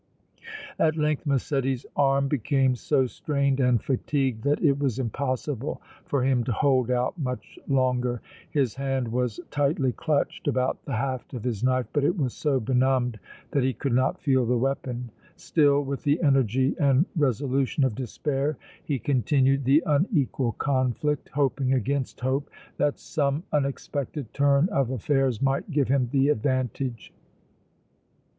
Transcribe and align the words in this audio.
At 0.79 0.97
length 0.97 1.27
Massetti's 1.27 1.85
arm 1.95 2.27
became 2.27 2.73
so 2.75 3.05
strained 3.05 3.59
and 3.59 3.79
fatigued 3.83 4.43
that 4.45 4.59
it 4.59 4.79
was 4.79 4.97
impossible 4.97 5.79
for 6.07 6.23
him 6.23 6.43
to 6.45 6.51
hold 6.51 6.89
out 6.89 7.19
much 7.19 7.59
longer. 7.67 8.19
His 8.49 8.73
hand 8.73 9.09
was 9.09 9.39
tightly 9.51 9.91
clutched 9.91 10.47
about 10.47 10.83
the 10.85 10.95
haft 10.95 11.35
of 11.35 11.43
his 11.43 11.63
knife, 11.63 11.85
but 11.93 12.03
it 12.03 12.17
was 12.17 12.33
so 12.33 12.59
benumbed 12.59 13.19
that 13.51 13.61
he 13.63 13.73
could 13.75 13.93
not 13.93 14.19
feel 14.19 14.43
the 14.43 14.57
weapon. 14.57 15.11
Still 15.35 15.83
with 15.83 16.01
the 16.01 16.19
energy 16.23 16.73
and 16.79 17.05
resolution 17.15 17.83
of 17.83 17.93
despair 17.93 18.57
he 18.83 18.97
continued 18.97 19.65
the 19.65 19.83
unequal 19.85 20.53
conflict, 20.53 21.29
hoping 21.31 21.73
against 21.73 22.21
hope 22.21 22.49
that 22.77 22.97
some 22.97 23.43
unexpected 23.53 24.33
turn 24.33 24.67
of 24.69 24.89
affairs 24.89 25.43
might 25.43 25.69
give 25.69 25.89
him 25.89 26.09
the 26.11 26.29
advantage. 26.29 27.13